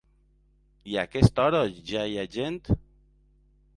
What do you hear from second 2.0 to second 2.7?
hi ha gent?